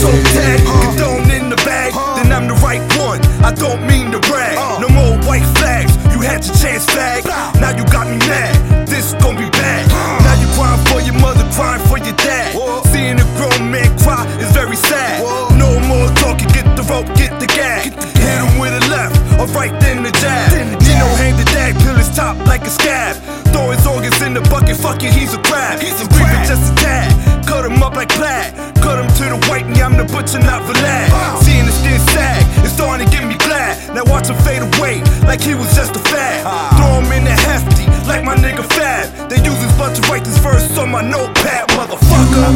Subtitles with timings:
[0.00, 3.20] So tag, condone in the bag, then I'm the right one.
[3.44, 4.56] I don't mean to brag.
[4.80, 7.24] No more white flags, you had your chance flag.
[7.60, 9.84] Now you got me mad, this gon' be bad.
[10.24, 12.56] Now you crying for your mother, crying for your dad.
[12.88, 15.20] Seeing a grown man cry is very sad.
[15.60, 17.92] No more talking, get the rope, get the gag.
[17.92, 20.48] Hit him with a left, or right then the jab.
[20.80, 23.20] Nino hang the dag till his top like a scab.
[23.52, 25.78] Throw his organs in the bucket, fuck it, he's a crab.
[25.78, 26.48] He's a crab.
[26.48, 28.56] just a tad, cut him up like plaid.
[28.80, 29.76] Cut him to the white, and
[30.20, 31.42] the butcher, not Vlad.
[31.42, 33.94] Seeing the skin sag, it's starting to get me glad.
[33.94, 36.44] Now watch him fade away, like he was just a fad.
[36.76, 39.30] Throw him in the hefty, like my nigga Fab.
[39.30, 42.50] They use his butt to write this verse on my notepad, motherfucker.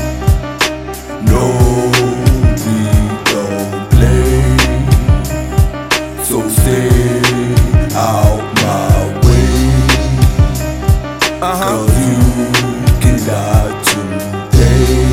[1.30, 1.44] No,
[2.64, 2.80] we
[3.28, 4.56] don't play.
[6.24, 7.20] So stay
[7.94, 8.88] out my
[9.26, 9.52] way.
[11.42, 11.76] Uh-huh.
[11.76, 12.16] Cause you
[13.02, 15.09] can die today.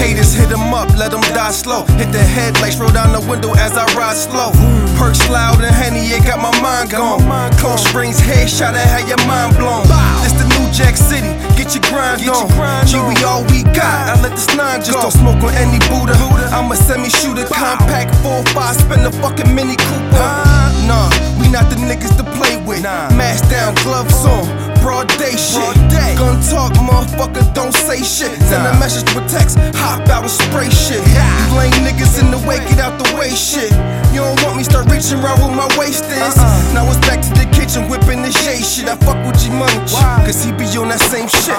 [0.00, 1.84] Haters, hit 'em up, let 'em die slow.
[2.00, 4.50] Hit the headlights, roll down the window as I ride slow.
[4.98, 7.20] Perks loud and Henny, it got my mind gone.
[7.60, 9.84] Cold Springs headshot, I had your mind blown.
[10.22, 12.48] This the New Jack City, get your grind on.
[12.86, 14.00] G, we all we got.
[14.12, 16.14] I let this nine just don't smoke on any Buddha.
[16.52, 20.30] I'm a semi shooter, compact 4-5, spin the fucking Mini Cooper.
[20.88, 22.82] Nah, we not the niggas to play with.
[23.20, 24.44] Mask down, gloves on,
[24.80, 25.76] broad day shit.
[26.18, 28.32] Gun talk, motherfucker, don't say shit.
[28.48, 31.00] Send a message to a text, hop out and spray shit.
[31.00, 33.70] You lame niggas in the way, get out the way shit.
[34.12, 36.36] You don't want me, start reaching around where my waist is.
[36.74, 38.88] Now it's back to the kitchen, whipping the shade shit.
[38.88, 39.78] I fuck with G Money,
[40.26, 41.56] cause he be on that same shit.